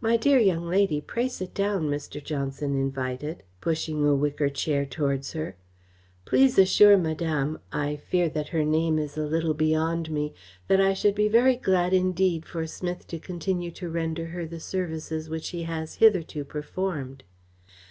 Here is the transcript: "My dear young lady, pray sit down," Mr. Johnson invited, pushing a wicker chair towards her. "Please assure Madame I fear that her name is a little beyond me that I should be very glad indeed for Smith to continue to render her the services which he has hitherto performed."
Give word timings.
"My 0.00 0.16
dear 0.16 0.38
young 0.38 0.66
lady, 0.66 0.98
pray 1.02 1.28
sit 1.28 1.52
down," 1.52 1.90
Mr. 1.90 2.24
Johnson 2.24 2.74
invited, 2.74 3.42
pushing 3.60 4.02
a 4.06 4.14
wicker 4.14 4.48
chair 4.48 4.86
towards 4.86 5.34
her. 5.34 5.56
"Please 6.24 6.58
assure 6.58 6.96
Madame 6.96 7.58
I 7.70 7.96
fear 7.96 8.30
that 8.30 8.48
her 8.48 8.64
name 8.64 8.98
is 8.98 9.18
a 9.18 9.26
little 9.26 9.52
beyond 9.52 10.10
me 10.10 10.32
that 10.68 10.80
I 10.80 10.94
should 10.94 11.14
be 11.14 11.28
very 11.28 11.56
glad 11.56 11.92
indeed 11.92 12.46
for 12.46 12.66
Smith 12.66 13.06
to 13.08 13.18
continue 13.18 13.70
to 13.72 13.90
render 13.90 14.24
her 14.28 14.46
the 14.46 14.58
services 14.58 15.28
which 15.28 15.50
he 15.50 15.64
has 15.64 15.96
hitherto 15.96 16.42
performed." 16.42 17.22